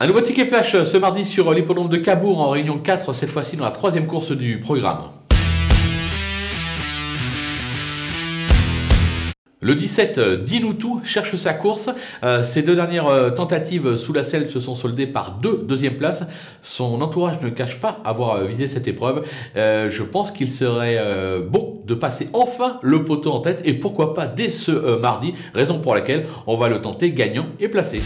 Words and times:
Un 0.00 0.06
nouveau 0.06 0.20
ticket 0.20 0.46
flash 0.46 0.76
euh, 0.76 0.84
ce 0.84 0.96
mardi 0.96 1.24
sur 1.24 1.50
euh, 1.50 1.54
l'hippodrome 1.54 1.88
de 1.88 1.96
Cabourg 1.96 2.38
en 2.38 2.50
réunion 2.50 2.78
4, 2.78 3.12
cette 3.12 3.30
fois-ci 3.30 3.56
dans 3.56 3.64
la 3.64 3.72
troisième 3.72 4.06
course 4.06 4.30
du 4.30 4.60
programme. 4.60 4.98
Le 9.60 9.74
17, 9.74 10.18
euh, 10.18 10.36
Dinoutou 10.36 11.00
cherche 11.02 11.34
sa 11.34 11.52
course. 11.52 11.90
Ses 12.44 12.62
deux 12.62 12.76
dernières 12.76 13.34
tentatives 13.34 13.96
sous 13.96 14.12
la 14.12 14.22
selle 14.22 14.48
se 14.48 14.60
sont 14.60 14.76
soldées 14.76 15.08
par 15.08 15.32
deux 15.42 15.64
deuxièmes 15.66 15.96
places. 15.96 16.24
Son 16.62 17.02
entourage 17.02 17.40
ne 17.42 17.48
cache 17.48 17.80
pas 17.80 17.98
avoir 18.04 18.44
visé 18.44 18.68
cette 18.68 18.86
épreuve. 18.86 19.24
je 19.56 20.02
pense 20.04 20.30
qu'il 20.30 20.48
serait 20.48 21.02
bon 21.40 21.82
de 21.86 21.94
passer 21.94 22.28
enfin 22.34 22.78
le 22.82 23.02
poteau 23.02 23.32
en 23.32 23.40
tête 23.40 23.62
et 23.64 23.74
pourquoi 23.74 24.14
pas 24.14 24.28
dès 24.28 24.50
ce 24.50 24.96
mardi, 25.00 25.34
raison 25.54 25.80
pour 25.80 25.96
laquelle 25.96 26.26
on 26.46 26.56
va 26.56 26.68
le 26.68 26.80
tenter 26.80 27.10
gagnant 27.10 27.46
et 27.58 27.66
placé. 27.66 28.00